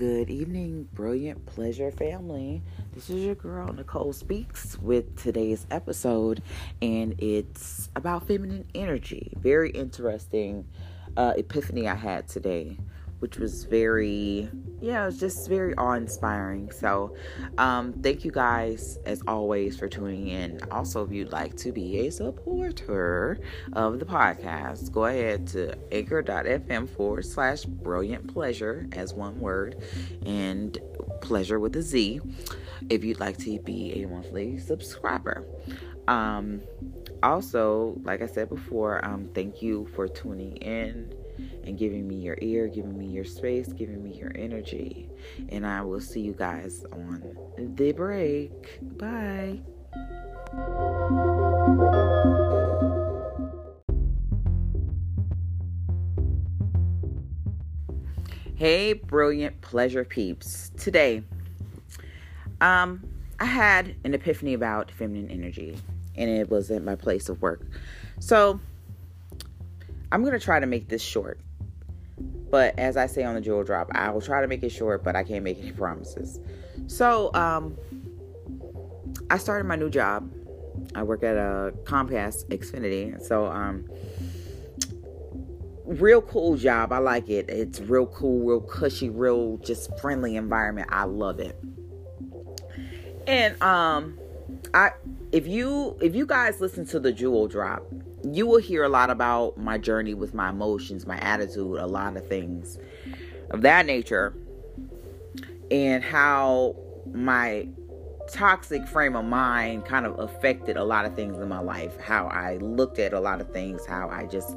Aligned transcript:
good 0.00 0.30
evening, 0.30 0.88
brilliant 0.94 1.44
pleasure 1.44 1.90
family. 1.90 2.62
This 2.94 3.10
is 3.10 3.22
your 3.22 3.34
girl 3.34 3.70
Nicole 3.70 4.14
Speaks 4.14 4.78
with 4.78 5.14
today's 5.22 5.66
episode, 5.70 6.42
and 6.80 7.14
it's 7.18 7.90
about 7.94 8.26
feminine 8.26 8.64
energy. 8.74 9.34
Very 9.36 9.68
interesting 9.68 10.66
uh, 11.18 11.34
epiphany 11.36 11.86
I 11.86 11.96
had 11.96 12.28
today 12.28 12.78
which 13.20 13.38
was 13.38 13.64
very, 13.64 14.48
yeah, 14.80 15.02
it 15.02 15.06
was 15.06 15.20
just 15.20 15.48
very 15.48 15.74
awe 15.76 15.92
inspiring. 15.92 16.70
So, 16.70 17.14
um, 17.58 17.92
thank 17.92 18.24
you 18.24 18.30
guys 18.30 18.98
as 19.06 19.22
always 19.26 19.78
for 19.78 19.88
tuning 19.88 20.28
in. 20.28 20.60
Also, 20.70 21.04
if 21.04 21.12
you'd 21.12 21.32
like 21.32 21.56
to 21.58 21.72
be 21.72 22.06
a 22.06 22.10
supporter 22.10 23.38
of 23.74 23.98
the 23.98 24.06
podcast, 24.06 24.90
go 24.90 25.04
ahead 25.04 25.46
to 25.48 25.76
anchor.fm 25.92 26.88
forward 26.88 27.24
slash 27.24 27.64
brilliant 27.64 28.26
pleasure 28.32 28.88
as 28.92 29.14
one 29.14 29.38
word 29.38 29.76
and 30.26 30.78
pleasure 31.20 31.60
with 31.60 31.76
a 31.76 31.82
Z 31.82 32.20
if 32.88 33.04
you'd 33.04 33.20
like 33.20 33.36
to 33.38 33.58
be 33.60 34.02
a 34.02 34.08
monthly 34.08 34.58
subscriber. 34.58 35.44
Um, 36.08 36.62
also, 37.22 38.00
like 38.02 38.22
I 38.22 38.26
said 38.26 38.48
before, 38.48 39.04
um, 39.04 39.28
thank 39.34 39.62
you 39.62 39.86
for 39.94 40.08
tuning 40.08 40.56
in 40.56 41.14
and 41.64 41.78
giving 41.78 42.06
me 42.06 42.16
your 42.16 42.38
ear, 42.40 42.68
giving 42.68 42.98
me 42.98 43.06
your 43.06 43.24
space, 43.24 43.72
giving 43.72 44.02
me 44.02 44.12
your 44.12 44.32
energy. 44.34 45.08
And 45.48 45.66
I 45.66 45.82
will 45.82 46.00
see 46.00 46.20
you 46.20 46.32
guys 46.32 46.84
on 46.92 47.36
the 47.76 47.92
break. 47.92 48.80
Bye. 48.98 49.60
Hey, 58.60 58.92
brilliant 58.92 59.58
pleasure 59.62 60.04
peeps. 60.04 60.70
Today, 60.76 61.22
um, 62.60 63.02
I 63.38 63.46
had 63.46 63.94
an 64.04 64.12
epiphany 64.12 64.52
about 64.52 64.90
feminine 64.90 65.30
energy, 65.30 65.78
and 66.14 66.28
it 66.28 66.50
was 66.50 66.70
at 66.70 66.84
my 66.84 66.94
place 66.94 67.30
of 67.30 67.40
work. 67.40 67.62
So, 68.18 68.60
I'm 70.12 70.22
going 70.22 70.32
to 70.32 70.44
try 70.44 70.60
to 70.60 70.66
make 70.66 70.88
this 70.88 71.02
short. 71.02 71.40
But 72.50 72.78
as 72.78 72.96
I 72.96 73.06
say 73.06 73.22
on 73.22 73.34
the 73.34 73.40
jewel 73.40 73.62
drop, 73.62 73.90
I 73.92 74.10
will 74.10 74.20
try 74.20 74.40
to 74.40 74.48
make 74.48 74.62
it 74.62 74.70
short, 74.70 75.04
but 75.04 75.14
I 75.14 75.22
can't 75.22 75.44
make 75.44 75.58
any 75.60 75.72
promises. 75.72 76.40
So, 76.88 77.32
um, 77.34 77.76
I 79.30 79.38
started 79.38 79.64
my 79.64 79.76
new 79.76 79.88
job. 79.88 80.30
I 80.94 81.04
work 81.04 81.22
at 81.22 81.36
a 81.36 81.72
Comcast 81.84 82.46
Xfinity. 82.48 83.22
So, 83.22 83.46
um, 83.46 83.88
real 85.90 86.22
cool 86.22 86.56
job. 86.56 86.92
I 86.92 86.98
like 86.98 87.28
it. 87.28 87.48
It's 87.48 87.80
real 87.80 88.06
cool, 88.06 88.44
real 88.46 88.60
cushy, 88.60 89.10
real 89.10 89.58
just 89.58 89.96
friendly 90.00 90.36
environment. 90.36 90.88
I 90.90 91.04
love 91.04 91.40
it. 91.40 91.58
And 93.26 93.60
um, 93.62 94.18
I 94.72 94.90
if 95.32 95.46
you 95.46 95.96
if 96.00 96.14
you 96.14 96.26
guys 96.26 96.60
listen 96.60 96.86
to 96.86 97.00
the 97.00 97.12
jewel 97.12 97.48
drop, 97.48 97.84
you 98.24 98.46
will 98.46 98.60
hear 98.60 98.84
a 98.84 98.88
lot 98.88 99.10
about 99.10 99.56
my 99.56 99.78
journey 99.78 100.14
with 100.14 100.34
my 100.34 100.50
emotions, 100.50 101.06
my 101.06 101.18
attitude, 101.18 101.78
a 101.78 101.86
lot 101.86 102.16
of 102.16 102.26
things 102.28 102.78
of 103.50 103.62
that 103.62 103.86
nature, 103.86 104.34
and 105.70 106.04
how 106.04 106.76
my 107.12 107.68
toxic 108.30 108.86
frame 108.86 109.16
of 109.16 109.24
mind 109.24 109.84
kind 109.84 110.06
of 110.06 110.18
affected 110.18 110.76
a 110.76 110.84
lot 110.84 111.04
of 111.04 111.14
things 111.14 111.38
in 111.38 111.48
my 111.48 111.58
life. 111.58 111.98
How 112.00 112.26
I 112.26 112.58
looked 112.58 112.98
at 112.98 113.12
a 113.12 113.20
lot 113.20 113.40
of 113.40 113.52
things, 113.52 113.84
how 113.86 114.08
I 114.08 114.26
just, 114.26 114.56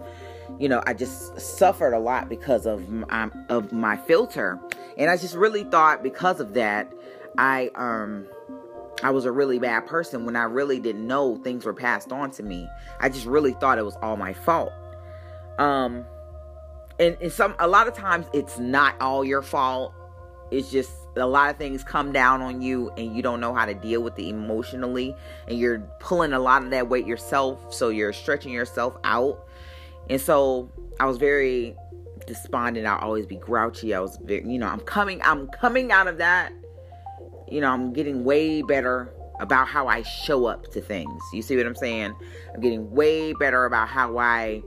you 0.60 0.70
know, 0.70 0.84
I 0.86 0.94
just 0.94 1.40
suffered 1.40 1.94
a 1.94 2.00
lot 2.00 2.30
because 2.30 2.66
of 2.66 2.90
my, 2.90 3.30
of 3.50 3.72
my 3.72 3.98
filter, 3.98 4.60
and 4.98 5.10
I 5.10 5.18
just 5.18 5.36
really 5.36 5.64
thought 5.64 6.04
because 6.04 6.40
of 6.40 6.54
that, 6.54 6.92
I 7.38 7.72
um 7.76 8.28
I 9.04 9.12
was 9.12 9.26
a 9.26 9.32
really 9.32 9.60
bad 9.60 9.86
person 9.86 10.26
when 10.26 10.36
I 10.36 10.44
really 10.44 10.80
didn't 10.80 11.06
know 11.06 11.36
things 11.36 11.66
were 11.66 11.74
passed 11.74 12.12
on 12.12 12.32
to 12.32 12.44
me. 12.44 12.68
I 13.00 13.10
just 13.10 13.26
really 13.26 13.52
thought 13.54 13.78
it 13.78 13.86
was 13.86 13.98
all 14.02 14.18
my 14.18 14.34
fault. 14.34 14.72
Um 15.60 16.06
and, 17.00 17.18
and 17.22 17.32
some 17.32 17.56
a 17.60 17.68
lot 17.68 17.88
of 17.88 17.94
times 17.94 18.26
it's 18.34 18.58
not 18.58 18.96
all 19.02 19.26
your 19.26 19.42
fault. 19.42 19.94
It's 20.52 20.72
just 20.72 20.92
a 21.18 21.28
lot 21.28 21.50
of 21.50 21.58
things 21.58 21.84
come 21.84 22.12
down 22.12 22.42
on 22.42 22.62
you 22.62 22.92
and 22.98 23.16
you 23.16 23.22
don't 23.22 23.40
know 23.40 23.54
how 23.54 23.66
to 23.66 23.74
deal 23.74 24.02
with 24.02 24.18
it 24.18 24.28
emotionally 24.28 25.16
and 25.48 25.60
you're 25.60 25.80
pulling 26.00 26.34
a 26.34 26.40
lot 26.40 26.64
of 26.64 26.70
that 26.72 26.90
weight 26.90 27.06
yourself 27.06 27.74
so 27.74 27.90
you're 27.90 28.14
stretching 28.14 28.54
yourself 28.54 28.96
out. 29.04 29.46
And 30.10 30.20
so 30.20 30.70
I 31.00 31.06
was 31.06 31.18
very 31.18 31.76
despondent. 32.26 32.88
I'll 32.88 33.00
always 33.00 33.26
be 33.26 33.36
grouchy. 33.36 33.94
I 33.94 34.00
was 34.00 34.18
very, 34.24 34.48
you 34.48 34.60
know, 34.60 34.68
I'm 34.68 34.80
coming 34.80 35.22
I'm 35.24 35.48
coming 35.48 35.92
out 35.92 36.08
of 36.08 36.18
that 36.20 36.54
you 37.50 37.62
know, 37.62 37.72
I'm 37.72 37.94
getting 37.94 38.24
way 38.24 38.62
better 38.62 39.14
about 39.40 39.68
how 39.68 39.88
I 39.88 40.04
show 40.04 40.46
up 40.46 40.72
to 40.72 40.82
things. 40.82 41.22
You 41.34 41.42
see 41.42 41.58
what 41.58 41.66
I'm 41.66 41.76
saying? 41.76 42.16
I'm 42.54 42.62
getting 42.62 42.90
way 42.92 43.34
better 43.34 43.66
about 43.66 43.88
how 43.88 44.18
I 44.18 44.62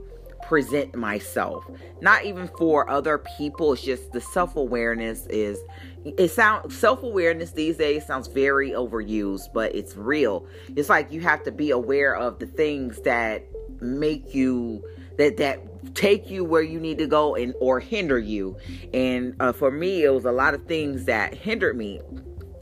present 0.47 0.95
myself. 0.95 1.65
Not 2.01 2.25
even 2.25 2.47
for 2.57 2.89
other 2.89 3.17
people, 3.37 3.73
it's 3.73 3.81
just 3.81 4.11
the 4.11 4.21
self-awareness 4.21 5.27
is 5.27 5.59
it 6.05 6.29
sounds 6.29 6.77
self-awareness 6.77 7.51
these 7.51 7.75
days 7.77 8.05
sounds 8.05 8.27
very 8.27 8.71
overused, 8.71 9.51
but 9.53 9.75
it's 9.75 9.97
real. 9.97 10.45
It's 10.75 10.89
like 10.89 11.11
you 11.11 11.21
have 11.21 11.43
to 11.43 11.51
be 11.51 11.71
aware 11.71 12.15
of 12.15 12.39
the 12.39 12.45
things 12.45 13.01
that 13.01 13.43
make 13.81 14.33
you 14.33 14.83
that 15.17 15.37
that 15.37 15.95
take 15.95 16.29
you 16.29 16.43
where 16.43 16.61
you 16.61 16.79
need 16.79 16.97
to 16.99 17.07
go 17.07 17.35
and 17.35 17.53
or 17.59 17.79
hinder 17.79 18.19
you. 18.19 18.57
And 18.93 19.35
uh, 19.39 19.51
for 19.51 19.71
me, 19.71 20.03
it 20.03 20.13
was 20.13 20.25
a 20.25 20.31
lot 20.31 20.53
of 20.53 20.65
things 20.65 21.05
that 21.05 21.33
hindered 21.33 21.75
me 21.75 21.99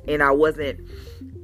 and 0.08 0.24
I 0.24 0.32
wasn't 0.32 0.88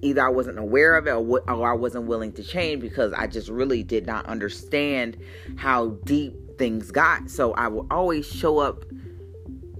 either 0.01 0.25
I 0.25 0.29
wasn't 0.29 0.57
aware 0.57 0.95
of 0.95 1.07
it 1.07 1.11
or, 1.11 1.41
or 1.49 1.71
I 1.71 1.75
wasn't 1.75 2.05
willing 2.05 2.33
to 2.33 2.43
change 2.43 2.81
because 2.81 3.13
I 3.13 3.27
just 3.27 3.49
really 3.49 3.83
did 3.83 4.05
not 4.05 4.25
understand 4.25 5.17
how 5.57 5.89
deep 6.05 6.57
things 6.57 6.91
got. 6.91 7.29
So 7.29 7.53
I 7.53 7.67
will 7.67 7.87
always 7.91 8.25
show 8.25 8.59
up 8.59 8.85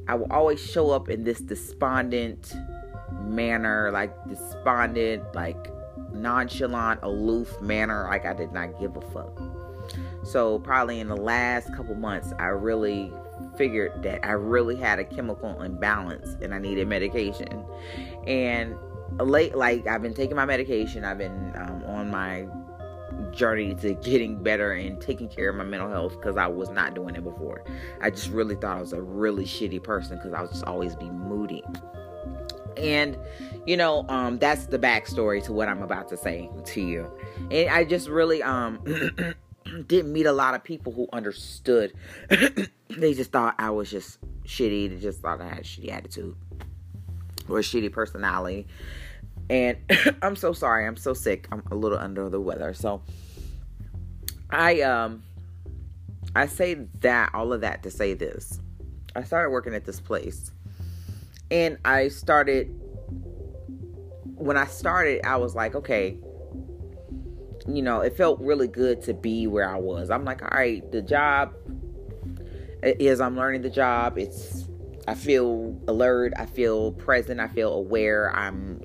I 0.08 0.16
will 0.16 0.32
always 0.32 0.60
show 0.60 0.92
up 0.92 1.10
in 1.10 1.24
this 1.24 1.40
despondent 1.40 2.54
manner, 3.24 3.92
like 3.92 4.14
despondent, 4.28 5.24
like 5.34 5.72
nonchalant, 6.12 7.00
aloof 7.04 7.62
manner, 7.62 8.08
like 8.10 8.26
I 8.26 8.34
did 8.34 8.52
not 8.52 8.80
give 8.80 8.98
a 8.98 9.02
fuck. 9.02 9.51
So 10.24 10.60
probably 10.60 11.00
in 11.00 11.08
the 11.08 11.18
last 11.18 11.74
couple 11.74 11.96
months 11.96 12.34
I 12.40 12.48
really 12.48 13.12
figured 13.58 14.04
that 14.04 14.26
I 14.26 14.32
really 14.32 14.76
had 14.76 15.00
a 15.00 15.04
chemical 15.04 15.62
imbalance 15.62 16.38
and 16.42 16.54
I 16.54 16.60
needed 16.60 16.88
medication. 16.88 17.66
And 18.28 18.76
late, 19.20 19.56
like 19.56 19.88
I've 19.88 20.02
been 20.02 20.14
taking 20.14 20.36
my 20.36 20.46
medication, 20.46 21.04
I've 21.04 21.18
been 21.18 21.54
um, 21.56 21.84
on 21.86 22.10
my 22.10 22.48
journey 23.32 23.76
to 23.76 23.94
getting 23.96 24.42
better 24.42 24.72
and 24.74 25.02
taking 25.02 25.28
care 25.28 25.50
of 25.50 25.56
my 25.56 25.64
mental 25.64 25.90
health 25.90 26.14
because 26.14 26.38
I 26.38 26.48
was 26.48 26.70
not 26.70 26.94
doing 26.94 27.16
it 27.16 27.24
before. 27.24 27.64
I 28.02 28.10
just 28.10 28.30
really 28.30 28.56
thought 28.56 28.78
I 28.78 28.82
was 28.82 28.94
a 28.94 29.02
really 29.02 29.46
shitty 29.46 29.84
person 29.84 30.18
because 30.18 30.34
I 30.34 30.42
was 30.42 30.52
just 30.52 30.64
always 30.66 30.96
be 30.96 31.10
moody. 31.10 31.64
And 32.78 33.18
you 33.66 33.78
know, 33.78 34.06
um, 34.10 34.40
that's 34.40 34.66
the 34.66 34.80
backstory 34.80 35.44
to 35.46 35.54
what 35.54 35.68
I'm 35.68 35.84
about 35.84 36.10
to 36.10 36.18
say 36.18 36.50
to 36.66 36.82
you. 36.82 37.12
And 37.52 37.70
I 37.70 37.84
just 37.84 38.08
really 38.08 38.42
um 38.42 38.80
didn't 39.88 40.12
meet 40.12 40.26
a 40.26 40.32
lot 40.32 40.54
of 40.54 40.64
people 40.64 40.92
who 40.92 41.08
understood. 41.14 41.94
they 42.30 43.14
just 43.14 43.32
thought 43.32 43.56
I 43.58 43.70
was 43.70 43.90
just 43.90 44.20
shitty. 44.46 44.90
They 44.90 45.00
just 45.00 45.22
thought 45.22 45.42
I 45.42 45.48
had 45.50 45.60
a 45.60 45.64
shitty 45.64 45.92
attitude 45.92 46.36
or 47.50 47.60
a 47.60 47.62
shitty 47.62 47.92
personality. 47.92 48.68
And 49.50 49.78
I'm 50.22 50.36
so 50.36 50.54
sorry. 50.54 50.86
I'm 50.86 50.98
so 50.98 51.14
sick. 51.14 51.48
I'm 51.52 51.64
a 51.72 51.76
little 51.76 51.98
under 51.98 52.30
the 52.30 52.40
weather. 52.40 52.74
So 52.74 53.02
I 54.50 54.82
um 54.82 55.24
I 56.36 56.46
say 56.46 56.76
that 57.02 57.32
all 57.34 57.54
of 57.54 57.62
that 57.62 57.84
to 57.84 57.92
say 57.92 58.14
this. 58.14 58.60
I 59.16 59.24
started 59.24 59.50
working 59.50 59.74
at 59.74 59.86
this 59.86 60.00
place. 60.00 60.52
And 61.50 61.78
I 61.84 62.08
started 62.08 62.74
when 64.42 64.58
I 64.58 64.66
started, 64.66 65.24
I 65.24 65.38
was 65.38 65.54
like, 65.54 65.76
okay, 65.76 66.18
you 67.68 67.82
know, 67.82 68.02
it 68.02 68.16
felt 68.16 68.40
really 68.40 68.68
good 68.68 69.02
to 69.04 69.14
be 69.14 69.48
where 69.48 69.70
I 69.70 69.78
was. 69.78 70.10
I'm 70.10 70.26
like, 70.26 70.42
all 70.42 70.50
right, 70.52 70.90
the 70.92 71.02
job 71.02 71.54
is 72.84 73.22
I'm 73.22 73.36
learning 73.36 73.62
the 73.62 73.70
job. 73.70 74.18
It's 74.18 74.68
I 75.08 75.16
feel 75.16 75.80
alert, 75.88 76.34
I 76.38 76.46
feel 76.46 76.92
present, 76.94 77.40
I 77.40 77.48
feel 77.48 77.74
aware. 77.74 78.34
I'm 78.36 78.82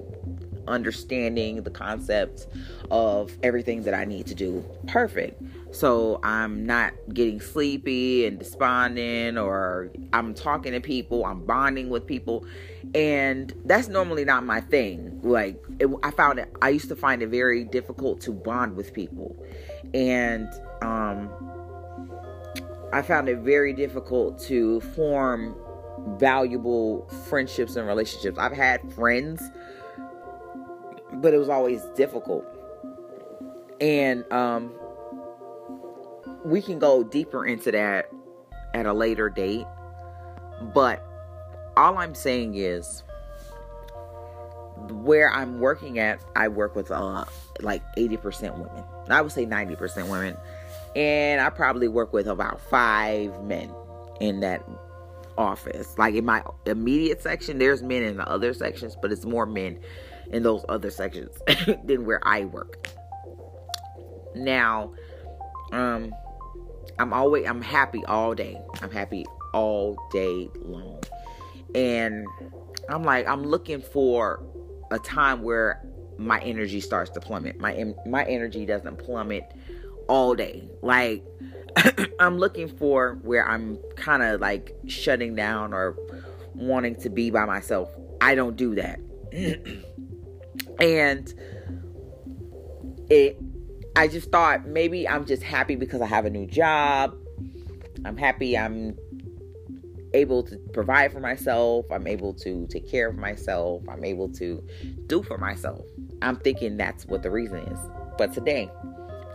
understanding 0.68 1.62
the 1.62 1.70
concept 1.70 2.46
of 2.90 3.36
everything 3.42 3.82
that 3.82 3.94
I 3.94 4.04
need 4.04 4.26
to 4.26 4.34
do 4.34 4.64
perfect. 4.86 5.42
So 5.72 6.20
I'm 6.22 6.64
not 6.64 6.92
getting 7.12 7.40
sleepy 7.40 8.26
and 8.26 8.38
despondent, 8.38 9.36
or 9.36 9.90
I'm 10.12 10.32
talking 10.32 10.72
to 10.72 10.80
people, 10.80 11.24
I'm 11.24 11.44
bonding 11.44 11.90
with 11.90 12.06
people, 12.06 12.46
and 12.94 13.52
that's 13.64 13.88
normally 13.88 14.24
not 14.24 14.44
my 14.44 14.60
thing. 14.60 15.20
Like 15.22 15.62
it, 15.78 15.88
I 16.02 16.10
found 16.12 16.38
it, 16.38 16.50
I 16.62 16.70
used 16.70 16.88
to 16.88 16.96
find 16.96 17.22
it 17.22 17.28
very 17.28 17.64
difficult 17.64 18.20
to 18.22 18.32
bond 18.32 18.76
with 18.76 18.94
people, 18.94 19.36
and 19.92 20.48
um, 20.82 21.28
I 22.92 23.02
found 23.02 23.28
it 23.28 23.38
very 23.38 23.72
difficult 23.72 24.38
to 24.44 24.80
form 24.80 25.56
valuable 26.18 27.08
friendships 27.28 27.76
and 27.76 27.86
relationships. 27.86 28.38
I've 28.38 28.52
had 28.52 28.80
friends, 28.92 29.42
but 31.16 31.34
it 31.34 31.38
was 31.38 31.48
always 31.48 31.82
difficult. 31.96 32.44
And 33.80 34.30
um, 34.32 34.72
we 36.44 36.62
can 36.62 36.78
go 36.78 37.02
deeper 37.02 37.44
into 37.44 37.72
that 37.72 38.10
at 38.74 38.86
a 38.86 38.92
later 38.92 39.28
date. 39.28 39.66
But 40.74 41.04
all 41.76 41.98
I'm 41.98 42.14
saying 42.14 42.54
is 42.54 43.02
where 44.90 45.30
I'm 45.30 45.60
working 45.60 45.98
at, 45.98 46.20
I 46.34 46.48
work 46.48 46.74
with 46.74 46.90
uh, 46.90 47.24
like 47.60 47.82
80% 47.96 48.54
women. 48.54 48.84
I 49.08 49.20
would 49.20 49.32
say 49.32 49.46
90% 49.46 50.08
women. 50.08 50.36
And 50.94 51.40
I 51.40 51.50
probably 51.50 51.88
work 51.88 52.12
with 52.12 52.26
about 52.26 52.60
five 52.60 53.42
men 53.44 53.70
in 54.20 54.40
that 54.40 54.66
office. 55.36 55.98
Like 55.98 56.14
in 56.14 56.24
my 56.24 56.42
immediate 56.64 57.22
section, 57.22 57.58
there's 57.58 57.82
men 57.82 58.02
in 58.02 58.16
the 58.16 58.28
other 58.28 58.54
sections, 58.54 58.96
but 59.00 59.12
it's 59.12 59.26
more 59.26 59.44
men 59.44 59.78
in 60.32 60.42
those 60.42 60.64
other 60.68 60.90
sections 60.90 61.36
than 61.84 62.04
where 62.04 62.20
I 62.26 62.44
work. 62.44 62.88
Now, 64.34 64.92
um, 65.72 66.12
I'm 66.98 67.12
always 67.12 67.46
I'm 67.46 67.62
happy 67.62 68.04
all 68.06 68.34
day. 68.34 68.60
I'm 68.82 68.90
happy 68.90 69.24
all 69.52 69.96
day 70.12 70.48
long. 70.62 71.02
And 71.74 72.26
I'm 72.88 73.02
like 73.02 73.26
I'm 73.26 73.42
looking 73.42 73.80
for 73.80 74.42
a 74.90 74.98
time 74.98 75.42
where 75.42 75.82
my 76.18 76.40
energy 76.40 76.80
starts 76.80 77.10
to 77.10 77.20
plummet. 77.20 77.58
My 77.58 77.94
my 78.06 78.24
energy 78.24 78.64
doesn't 78.66 78.98
plummet 78.98 79.52
all 80.08 80.34
day. 80.34 80.68
Like 80.82 81.24
I'm 82.20 82.38
looking 82.38 82.68
for 82.68 83.18
where 83.22 83.46
I'm 83.46 83.78
kind 83.96 84.22
of 84.22 84.40
like 84.40 84.74
shutting 84.86 85.34
down 85.34 85.74
or 85.74 85.96
wanting 86.54 86.96
to 86.96 87.10
be 87.10 87.30
by 87.30 87.44
myself. 87.44 87.90
I 88.20 88.34
don't 88.34 88.56
do 88.56 88.74
that. 88.76 89.00
and 90.80 91.32
it 93.08 93.38
I 93.94 94.08
just 94.08 94.30
thought 94.30 94.66
maybe 94.66 95.08
I'm 95.08 95.24
just 95.24 95.42
happy 95.42 95.74
because 95.74 96.00
I 96.00 96.06
have 96.06 96.26
a 96.26 96.30
new 96.30 96.46
job. 96.46 97.16
I'm 98.04 98.16
happy 98.16 98.56
I'm 98.56 98.96
able 100.12 100.42
to 100.44 100.58
provide 100.72 101.12
for 101.12 101.20
myself. 101.20 101.86
I'm 101.90 102.06
able 102.06 102.34
to 102.34 102.66
take 102.68 102.88
care 102.88 103.08
of 103.08 103.16
myself. 103.16 103.82
I'm 103.88 104.04
able 104.04 104.28
to 104.34 104.62
do 105.06 105.22
for 105.22 105.38
myself. 105.38 105.84
I'm 106.22 106.36
thinking 106.36 106.76
that's 106.76 107.06
what 107.06 107.22
the 107.22 107.30
reason 107.30 107.58
is. 107.58 107.78
But 108.18 108.32
today, 108.32 108.70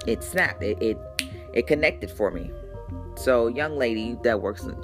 it 0.08 0.24
snapped. 0.24 0.64
It 0.64 0.82
it, 0.82 0.98
it 1.54 1.68
connected 1.68 2.10
for 2.10 2.32
me. 2.32 2.52
So, 3.16 3.48
young 3.48 3.78
lady 3.78 4.18
that 4.24 4.42
works 4.42 4.64
in, 4.64 4.76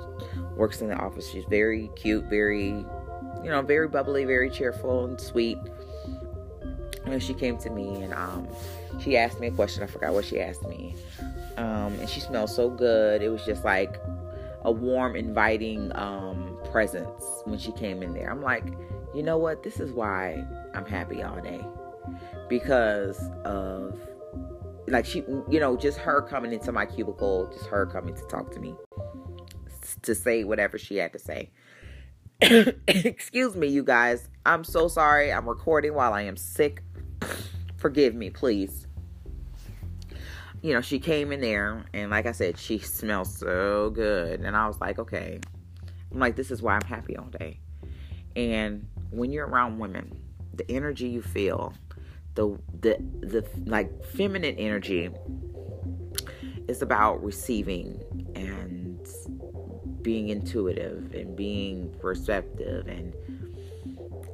works 0.56 0.81
in 0.81 0.89
the 0.89 0.95
office. 0.95 1.30
She's 1.30 1.45
very 1.50 1.89
cute, 1.95 2.25
very 2.25 2.86
you 3.44 3.50
know, 3.51 3.62
very 3.62 3.88
bubbly, 3.88 4.25
very 4.25 4.50
cheerful 4.50 5.06
and 5.06 5.19
sweet. 5.19 5.57
And 7.12 7.24
she 7.24 7.33
came 7.33 7.57
to 7.59 7.69
me 7.69 8.04
and 8.04 8.13
um, 8.13 8.48
she 9.00 9.18
asked 9.18 9.39
me 9.39 9.48
a 9.48 9.51
question. 9.51 9.83
I 9.83 9.88
forgot 9.88 10.13
what 10.13 10.25
she 10.25 10.39
asked 10.39 10.68
me. 10.68 10.95
Um, 11.57 12.00
and 12.00 12.09
she 12.09 12.19
smelled 12.19 12.50
so 12.50 12.69
good. 12.69 13.21
It 13.21 13.30
was 13.30 13.44
just 13.45 13.63
like 13.63 14.00
a 14.63 14.71
warm, 14.71 15.15
inviting 15.15 15.92
um, 15.95 16.57
presence 16.71 17.24
when 17.45 17.57
she 17.57 17.71
came 17.71 18.04
in 18.04 18.13
there. 18.13 18.30
I'm 18.30 18.42
like, 18.42 18.65
you 19.15 19.24
know 19.24 19.38
what? 19.38 19.63
This 19.63 19.80
is 19.80 19.92
why 19.92 20.45
I'm 20.74 20.86
happy 20.86 21.24
all 21.24 21.39
day 21.42 21.65
because 22.50 23.19
of 23.44 24.00
like 24.88 25.06
she, 25.06 25.19
you 25.50 25.59
know, 25.59 25.75
just 25.75 25.98
her 25.98 26.21
coming 26.21 26.54
into 26.54 26.71
my 26.71 26.86
cubicle, 26.86 27.50
just 27.51 27.65
her 27.68 27.86
coming 27.86 28.15
to 28.15 28.21
talk 28.27 28.51
to 28.51 28.59
me, 28.59 28.75
to 30.04 30.15
say 30.15 30.44
whatever 30.44 30.77
she 30.77 30.98
had 30.98 31.13
to 31.13 31.19
say. 31.19 31.51
Excuse 32.88 33.56
me, 33.56 33.68
you 33.68 33.83
guys. 33.83 34.30
I'm 34.45 34.63
so 34.63 34.88
sorry. 34.88 35.33
I'm 35.33 35.50
recording 35.50 35.94
while 35.94 36.13
I 36.13 36.21
am 36.21 36.38
sick. 36.38 36.83
Forgive 37.78 38.16
me, 38.16 38.30
please 38.30 38.88
you 40.62 40.74
know, 40.74 40.81
she 40.81 41.00
came 41.00 41.31
in 41.31 41.40
there 41.40 41.86
and 41.94 42.12
like 42.12 42.25
I 42.25 42.31
said, 42.31 42.58
she 42.58 42.80
smelled 42.80 43.28
so 43.28 43.90
good. 43.92 44.42
And 44.42 44.56
I 44.56 44.68
was 44.68 44.80
like, 44.81 45.00
okay. 45.00 45.40
I'm 46.12 46.19
like, 46.19 46.36
this 46.36 46.52
is 46.52 46.62
why 46.62 46.75
I'm 46.75 46.88
happy 46.88 47.16
all 47.16 47.28
day. 47.28 47.60
And 48.36 48.88
when 49.12 49.31
you're 49.31 49.48
around 49.48 49.80
women, 49.80 50.19
the 50.54 50.69
energy 50.72 51.08
you 51.10 51.22
feel, 51.22 51.74
the 52.36 52.58
the 52.81 52.98
the 53.22 53.48
like 53.66 54.04
feminine 54.06 54.56
energy 54.58 55.10
is 56.68 56.81
about 56.81 57.24
receiving 57.24 58.00
and 58.36 59.08
being 60.02 60.30
intuitive 60.30 61.14
and 61.14 61.36
being 61.36 61.94
perceptive 62.00 62.88
and 62.88 63.14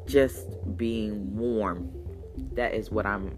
just 0.05 0.47
being 0.77 1.35
warm. 1.35 1.91
That 2.53 2.73
is 2.73 2.91
what 2.91 3.05
I'm 3.05 3.37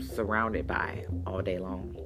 surrounded 0.00 0.66
by 0.66 1.04
all 1.26 1.42
day 1.42 1.58
long. 1.58 1.96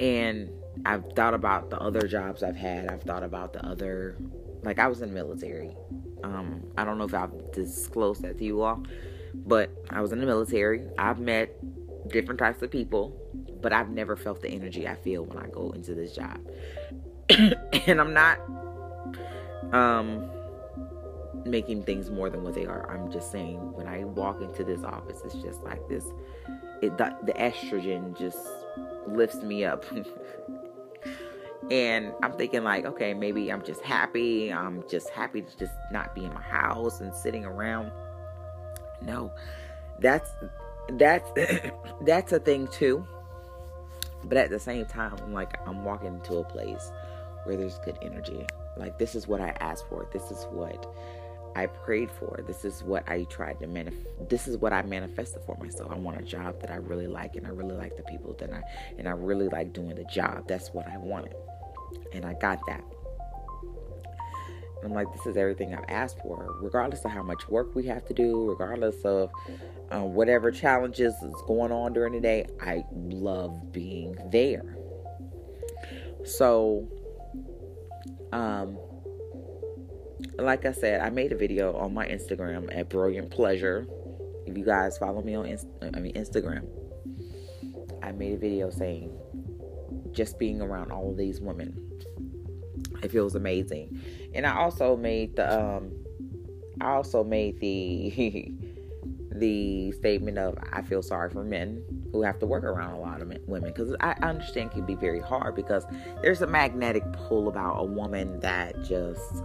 And 0.00 0.50
I've 0.84 1.04
thought 1.12 1.34
about 1.34 1.70
the 1.70 1.80
other 1.80 2.06
jobs 2.06 2.42
I've 2.42 2.56
had. 2.56 2.88
I've 2.88 3.02
thought 3.02 3.22
about 3.22 3.52
the 3.52 3.64
other, 3.64 4.16
like 4.62 4.78
I 4.78 4.88
was 4.88 5.02
in 5.02 5.08
the 5.08 5.14
military. 5.14 5.76
Um, 6.22 6.64
I 6.76 6.84
don't 6.84 6.98
know 6.98 7.04
if 7.04 7.14
I've 7.14 7.52
disclosed 7.52 8.22
that 8.22 8.38
to 8.38 8.44
you 8.44 8.62
all, 8.62 8.82
but 9.34 9.70
I 9.90 10.00
was 10.00 10.12
in 10.12 10.20
the 10.20 10.26
military. 10.26 10.86
I've 10.98 11.20
met 11.20 11.54
different 12.08 12.38
types 12.38 12.62
of 12.62 12.70
people, 12.70 13.16
but 13.60 13.72
I've 13.72 13.90
never 13.90 14.16
felt 14.16 14.42
the 14.42 14.48
energy 14.48 14.88
I 14.88 14.94
feel 14.94 15.24
when 15.24 15.38
I 15.38 15.48
go 15.48 15.70
into 15.72 15.94
this 15.94 16.14
job. 16.14 16.40
and 17.86 18.00
I'm 18.00 18.12
not 18.12 18.38
um 19.72 20.28
making 21.44 21.82
things 21.82 22.10
more 22.10 22.30
than 22.30 22.42
what 22.42 22.54
they 22.54 22.66
are. 22.66 22.90
I'm 22.90 23.10
just 23.10 23.30
saying 23.30 23.72
when 23.72 23.86
I 23.86 24.04
walk 24.04 24.40
into 24.40 24.64
this 24.64 24.82
office, 24.82 25.20
it's 25.24 25.34
just 25.34 25.62
like 25.62 25.86
this. 25.88 26.04
It 26.82 26.96
the, 26.98 27.16
the 27.24 27.32
estrogen 27.32 28.18
just 28.18 28.38
lifts 29.06 29.42
me 29.42 29.64
up. 29.64 29.84
and 31.70 32.12
I'm 32.22 32.32
thinking 32.32 32.64
like, 32.64 32.84
okay, 32.84 33.14
maybe 33.14 33.50
I'm 33.50 33.62
just 33.62 33.82
happy. 33.82 34.52
I'm 34.52 34.84
just 34.88 35.10
happy 35.10 35.42
to 35.42 35.58
just 35.58 35.74
not 35.90 36.14
be 36.14 36.24
in 36.24 36.32
my 36.32 36.42
house 36.42 37.00
and 37.00 37.14
sitting 37.14 37.44
around. 37.44 37.92
No, 39.02 39.32
that's 40.00 40.30
that's 40.88 41.30
that's 42.02 42.32
a 42.32 42.40
thing 42.40 42.68
too. 42.68 43.06
But 44.24 44.38
at 44.38 44.50
the 44.50 44.58
same 44.58 44.86
time, 44.86 45.16
I'm 45.22 45.32
like 45.32 45.58
I'm 45.66 45.84
walking 45.84 46.14
into 46.14 46.36
a 46.36 46.44
place 46.44 46.90
where 47.44 47.56
there's 47.56 47.78
good 47.80 47.98
energy. 48.02 48.46
Like 48.76 48.98
this 48.98 49.14
is 49.14 49.28
what 49.28 49.40
I 49.40 49.50
asked 49.60 49.86
for. 49.88 50.08
This 50.12 50.30
is 50.30 50.46
what 50.50 50.86
I 51.56 51.66
prayed 51.66 52.10
for. 52.10 52.42
This 52.46 52.64
is 52.64 52.82
what 52.82 53.08
I 53.08 53.24
tried 53.24 53.60
to 53.60 53.66
manifest. 53.66 54.28
This 54.28 54.48
is 54.48 54.56
what 54.56 54.72
I 54.72 54.82
manifested 54.82 55.42
for 55.46 55.56
myself. 55.56 55.90
I 55.90 55.96
want 55.96 56.20
a 56.20 56.24
job 56.24 56.60
that 56.60 56.70
I 56.70 56.76
really 56.76 57.06
like, 57.06 57.36
and 57.36 57.46
I 57.46 57.50
really 57.50 57.74
like 57.74 57.96
the 57.96 58.02
people 58.04 58.34
that 58.40 58.52
I 58.52 58.62
and 58.98 59.08
I 59.08 59.12
really 59.12 59.48
like 59.48 59.72
doing 59.72 59.94
the 59.94 60.04
job. 60.04 60.48
That's 60.48 60.68
what 60.68 60.86
I 60.88 60.98
wanted, 60.98 61.34
and 62.12 62.24
I 62.24 62.34
got 62.34 62.60
that. 62.66 62.82
I'm 64.84 64.92
like, 64.92 65.10
this 65.12 65.26
is 65.26 65.36
everything 65.36 65.74
I've 65.74 65.84
asked 65.88 66.18
for, 66.20 66.56
regardless 66.60 67.04
of 67.04 67.10
how 67.10 67.22
much 67.22 67.48
work 67.48 67.74
we 67.74 67.86
have 67.86 68.04
to 68.06 68.14
do, 68.14 68.50
regardless 68.50 68.96
of 69.04 69.30
um, 69.90 70.14
whatever 70.14 70.50
challenges 70.50 71.14
is 71.22 71.34
going 71.46 71.72
on 71.72 71.94
during 71.94 72.12
the 72.12 72.20
day. 72.20 72.46
I 72.60 72.84
love 72.92 73.72
being 73.72 74.16
there. 74.30 74.76
So, 76.24 76.86
um, 78.32 78.76
like 80.38 80.64
I 80.64 80.72
said, 80.72 81.00
I 81.00 81.10
made 81.10 81.32
a 81.32 81.36
video 81.36 81.76
on 81.76 81.94
my 81.94 82.06
Instagram 82.06 82.74
at 82.76 82.88
Brilliant 82.88 83.30
Pleasure. 83.30 83.86
If 84.46 84.56
you 84.56 84.64
guys 84.64 84.98
follow 84.98 85.22
me 85.22 85.34
on 85.34 85.46
Inst- 85.46 85.66
I 85.82 86.00
mean 86.00 86.14
Instagram, 86.14 86.66
I 88.02 88.12
made 88.12 88.34
a 88.34 88.38
video 88.38 88.70
saying 88.70 89.16
just 90.12 90.38
being 90.38 90.60
around 90.60 90.92
all 90.92 91.10
of 91.10 91.16
these 91.16 91.40
women, 91.40 91.76
it 93.02 93.10
feels 93.10 93.34
amazing. 93.34 94.00
And 94.34 94.46
I 94.46 94.56
also 94.56 94.96
made 94.96 95.36
the 95.36 95.60
um, 95.60 95.92
I 96.80 96.90
also 96.92 97.24
made 97.24 97.60
the 97.60 98.52
the 99.34 99.92
statement 99.92 100.38
of 100.38 100.56
I 100.72 100.82
feel 100.82 101.02
sorry 101.02 101.30
for 101.30 101.42
men 101.42 101.82
who 102.12 102.22
have 102.22 102.38
to 102.38 102.46
work 102.46 102.62
around 102.62 102.92
a 102.92 103.00
lot 103.00 103.20
of 103.20 103.28
women 103.46 103.72
because 103.72 103.94
I 104.00 104.14
understand 104.22 104.70
it 104.70 104.74
can 104.74 104.86
be 104.86 104.94
very 104.94 105.20
hard 105.20 105.56
because 105.56 105.84
there's 106.22 106.42
a 106.42 106.46
magnetic 106.46 107.02
pull 107.12 107.48
about 107.48 107.80
a 107.80 107.84
woman 107.84 108.38
that 108.40 108.80
just 108.84 109.42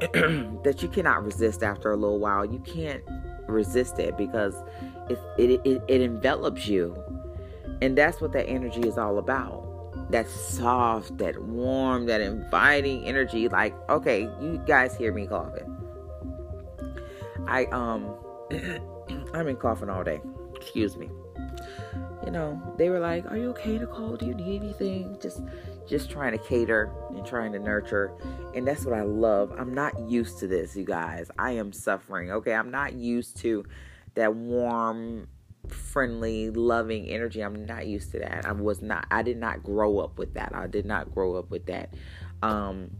that 0.64 0.78
you 0.82 0.88
cannot 0.88 1.24
resist 1.24 1.62
after 1.62 1.92
a 1.92 1.96
little 1.96 2.18
while. 2.18 2.44
You 2.44 2.60
can't 2.60 3.02
resist 3.48 3.98
it 3.98 4.16
because 4.16 4.54
it, 5.08 5.18
it, 5.38 5.60
it, 5.64 5.82
it 5.88 6.00
envelops 6.00 6.66
you. 6.68 6.96
And 7.82 7.96
that's 7.96 8.20
what 8.20 8.32
that 8.32 8.46
energy 8.48 8.82
is 8.82 8.98
all 8.98 9.18
about. 9.18 9.66
That 10.10 10.28
soft, 10.28 11.18
that 11.18 11.42
warm, 11.42 12.06
that 12.06 12.20
inviting 12.20 13.04
energy. 13.04 13.48
Like, 13.48 13.74
okay, 13.90 14.22
you 14.40 14.62
guys 14.66 14.96
hear 14.96 15.12
me 15.12 15.26
coughing. 15.26 15.76
I 17.46 17.64
um 17.66 18.14
I've 19.34 19.46
been 19.46 19.56
coughing 19.56 19.90
all 19.90 20.04
day. 20.04 20.20
Excuse 20.56 20.96
me. 20.96 21.10
you 22.24 22.30
know, 22.30 22.60
they 22.76 22.90
were 22.90 23.00
like, 23.00 23.30
"Are 23.30 23.36
you 23.36 23.50
okay, 23.50 23.78
Nicole? 23.78 24.16
Do 24.16 24.26
you 24.26 24.34
need 24.34 24.62
anything?" 24.62 25.16
Just 25.20 25.42
just 25.90 26.08
trying 26.08 26.30
to 26.30 26.38
cater 26.38 26.92
and 27.10 27.26
trying 27.26 27.52
to 27.52 27.58
nurture. 27.58 28.12
And 28.54 28.66
that's 28.66 28.84
what 28.84 28.94
I 28.94 29.02
love. 29.02 29.52
I'm 29.58 29.74
not 29.74 29.98
used 30.08 30.38
to 30.38 30.46
this, 30.46 30.76
you 30.76 30.84
guys. 30.84 31.30
I 31.36 31.52
am 31.52 31.72
suffering. 31.72 32.30
Okay, 32.30 32.54
I'm 32.54 32.70
not 32.70 32.94
used 32.94 33.36
to 33.38 33.64
that 34.14 34.34
warm, 34.34 35.26
friendly, 35.66 36.50
loving 36.50 37.06
energy. 37.06 37.40
I'm 37.40 37.66
not 37.66 37.88
used 37.88 38.12
to 38.12 38.20
that. 38.20 38.46
I 38.46 38.52
was 38.52 38.80
not 38.80 39.06
I 39.10 39.22
did 39.22 39.36
not 39.36 39.64
grow 39.64 39.98
up 39.98 40.16
with 40.16 40.34
that. 40.34 40.54
I 40.54 40.68
did 40.68 40.86
not 40.86 41.12
grow 41.12 41.34
up 41.34 41.50
with 41.50 41.66
that 41.66 41.92
um 42.40 42.92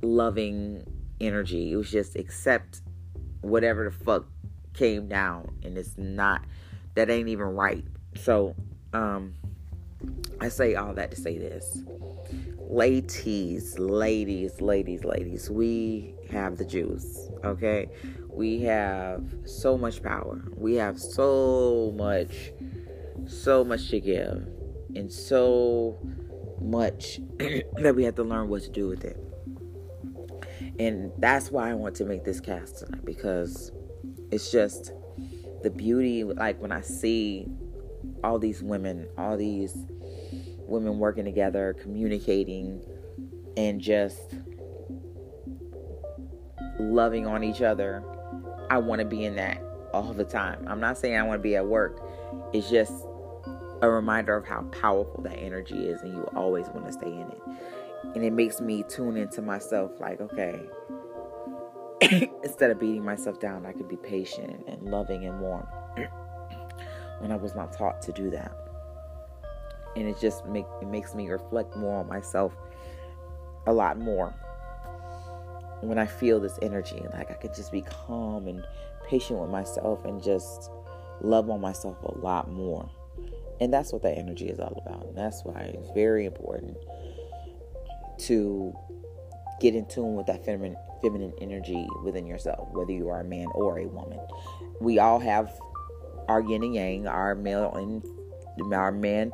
loving 0.00 0.84
energy. 1.20 1.72
It 1.72 1.76
was 1.76 1.90
just 1.90 2.14
accept 2.14 2.80
whatever 3.40 3.84
the 3.84 4.04
fuck 4.04 4.26
came 4.72 5.08
down 5.08 5.56
and 5.64 5.76
it's 5.76 5.98
not 5.98 6.42
that 6.94 7.10
ain't 7.10 7.28
even 7.28 7.46
right. 7.46 7.84
So, 8.14 8.54
um 8.92 9.34
I 10.40 10.48
say 10.48 10.74
all 10.74 10.94
that 10.94 11.10
to 11.10 11.16
say 11.16 11.38
this. 11.38 11.82
Ladies, 12.58 13.78
ladies, 13.78 14.60
ladies, 14.60 15.04
ladies, 15.04 15.50
we 15.50 16.14
have 16.30 16.58
the 16.58 16.64
juice, 16.64 17.28
okay? 17.44 17.88
We 18.28 18.60
have 18.62 19.22
so 19.46 19.76
much 19.76 20.02
power. 20.02 20.44
We 20.54 20.74
have 20.74 21.00
so 21.00 21.92
much, 21.96 22.52
so 23.26 23.64
much 23.64 23.88
to 23.88 24.00
give, 24.00 24.46
and 24.94 25.10
so 25.10 25.98
much 26.60 27.20
that 27.38 27.94
we 27.96 28.04
have 28.04 28.14
to 28.16 28.22
learn 28.22 28.48
what 28.48 28.62
to 28.62 28.70
do 28.70 28.86
with 28.86 29.04
it. 29.04 29.16
And 30.78 31.10
that's 31.18 31.50
why 31.50 31.70
I 31.70 31.74
want 31.74 31.96
to 31.96 32.04
make 32.04 32.24
this 32.24 32.38
cast 32.38 32.78
tonight 32.78 33.04
because 33.04 33.72
it's 34.30 34.52
just 34.52 34.92
the 35.62 35.70
beauty, 35.70 36.22
like 36.22 36.60
when 36.60 36.70
I 36.70 36.82
see 36.82 37.48
all 38.22 38.38
these 38.38 38.62
women, 38.62 39.08
all 39.16 39.36
these 39.36 39.76
women 40.68 40.98
working 40.98 41.24
together, 41.24 41.74
communicating, 41.80 42.82
and 43.56 43.80
just 43.80 44.34
loving 46.78 47.26
on 47.26 47.42
each 47.42 47.62
other. 47.62 48.04
I 48.70 48.78
want 48.78 49.00
to 49.00 49.06
be 49.06 49.24
in 49.24 49.36
that 49.36 49.62
all 49.92 50.12
the 50.12 50.24
time. 50.24 50.64
I'm 50.68 50.80
not 50.80 50.98
saying 50.98 51.16
I 51.16 51.22
want 51.22 51.38
to 51.38 51.42
be 51.42 51.56
at 51.56 51.66
work. 51.66 52.02
It's 52.52 52.70
just 52.70 52.92
a 53.80 53.88
reminder 53.88 54.36
of 54.36 54.46
how 54.46 54.62
powerful 54.64 55.22
that 55.22 55.38
energy 55.38 55.88
is, 55.88 56.02
and 56.02 56.12
you 56.12 56.22
always 56.34 56.66
want 56.68 56.86
to 56.86 56.92
stay 56.92 57.10
in 57.10 57.28
it. 57.28 57.42
And 58.14 58.24
it 58.24 58.32
makes 58.32 58.60
me 58.60 58.84
tune 58.88 59.16
into 59.16 59.42
myself 59.42 59.92
like, 60.00 60.20
okay, 60.20 60.60
instead 62.42 62.70
of 62.70 62.78
beating 62.78 63.04
myself 63.04 63.40
down, 63.40 63.66
I 63.66 63.72
could 63.72 63.88
be 63.88 63.96
patient 63.96 64.64
and 64.66 64.82
loving 64.82 65.24
and 65.24 65.40
warm 65.40 65.66
when 67.18 67.32
I 67.32 67.36
was 67.36 67.54
not 67.54 67.72
taught 67.72 68.02
to 68.02 68.12
do 68.12 68.30
that. 68.30 68.67
And 69.98 70.08
it 70.08 70.20
just 70.20 70.46
make 70.46 70.66
it 70.80 70.88
makes 70.88 71.14
me 71.14 71.28
reflect 71.28 71.76
more 71.76 72.00
on 72.00 72.08
myself 72.08 72.54
a 73.66 73.72
lot 73.72 73.98
more 73.98 74.34
when 75.80 75.98
I 75.98 76.06
feel 76.06 76.40
this 76.40 76.58
energy. 76.62 77.02
Like 77.12 77.30
I 77.30 77.34
could 77.34 77.54
just 77.54 77.72
be 77.72 77.82
calm 77.82 78.46
and 78.46 78.64
patient 79.08 79.40
with 79.40 79.50
myself 79.50 80.04
and 80.04 80.22
just 80.22 80.70
love 81.20 81.50
on 81.50 81.60
myself 81.60 81.96
a 82.04 82.16
lot 82.18 82.50
more. 82.50 82.88
And 83.60 83.72
that's 83.72 83.92
what 83.92 84.02
that 84.02 84.16
energy 84.16 84.48
is 84.48 84.60
all 84.60 84.80
about. 84.86 85.06
And 85.06 85.16
that's 85.16 85.42
why 85.44 85.60
it's 85.74 85.90
very 85.90 86.26
important 86.26 86.76
to 88.18 88.72
get 89.60 89.74
in 89.74 89.86
tune 89.86 90.14
with 90.14 90.26
that 90.26 90.44
feminine 90.44 90.76
feminine 91.02 91.32
energy 91.40 91.86
within 92.04 92.26
yourself, 92.26 92.68
whether 92.72 92.92
you 92.92 93.08
are 93.08 93.20
a 93.20 93.24
man 93.24 93.46
or 93.54 93.78
a 93.78 93.86
woman. 93.86 94.18
We 94.80 94.98
all 94.98 95.18
have 95.20 95.52
our 96.28 96.40
yin 96.40 96.62
and 96.62 96.74
yang, 96.74 97.06
our 97.06 97.34
male 97.34 97.72
and 97.74 98.02
our 98.74 98.92
man, 98.92 99.32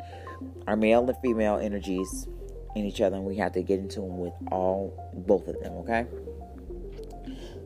our 0.67 0.77
male 0.77 1.09
and 1.09 1.19
female 1.19 1.59
energies 1.59 2.27
in 2.75 2.85
each 2.85 3.01
other, 3.01 3.17
and 3.17 3.25
we 3.25 3.37
have 3.37 3.53
to 3.53 3.63
get 3.63 3.79
in 3.79 3.89
tune 3.89 4.19
with 4.19 4.35
all 4.51 5.13
both 5.15 5.47
of 5.49 5.61
them. 5.61 5.73
Okay. 5.75 6.07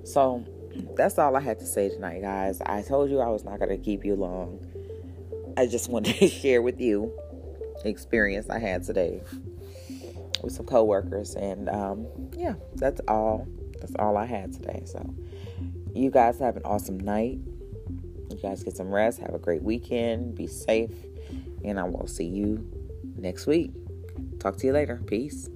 So 0.04 0.44
that's 0.96 1.18
all 1.18 1.36
I 1.36 1.40
had 1.40 1.58
to 1.60 1.66
say 1.66 1.88
tonight, 1.88 2.22
guys. 2.22 2.60
I 2.64 2.82
told 2.82 3.10
you 3.10 3.20
I 3.20 3.28
was 3.28 3.44
not 3.44 3.58
going 3.58 3.70
to 3.70 3.78
keep 3.78 4.04
you 4.04 4.14
long. 4.14 4.60
I 5.56 5.66
just 5.66 5.88
wanted 5.90 6.16
to 6.16 6.28
share 6.28 6.62
with 6.62 6.80
you 6.80 7.12
the 7.82 7.88
experience 7.88 8.50
I 8.50 8.58
had 8.58 8.82
today 8.84 9.22
with 10.42 10.52
some 10.52 10.66
coworkers, 10.66 11.34
and 11.34 11.68
um, 11.68 12.06
yeah, 12.36 12.54
that's 12.74 13.00
all. 13.08 13.46
That's 13.80 13.94
all 13.98 14.16
I 14.16 14.24
had 14.24 14.52
today. 14.52 14.82
So, 14.86 15.14
you 15.94 16.10
guys 16.10 16.38
have 16.40 16.56
an 16.56 16.62
awesome 16.64 16.98
night. 16.98 17.38
You 18.30 18.38
guys 18.42 18.62
get 18.62 18.76
some 18.76 18.88
rest. 18.88 19.20
Have 19.20 19.34
a 19.34 19.38
great 19.38 19.62
weekend. 19.62 20.34
Be 20.34 20.46
safe, 20.46 20.90
and 21.64 21.78
I 21.78 21.84
will 21.84 22.06
see 22.06 22.26
you 22.26 22.70
next 23.16 23.46
week. 23.46 23.72
Talk 24.38 24.56
to 24.58 24.66
you 24.66 24.72
later. 24.72 25.00
Peace. 25.06 25.48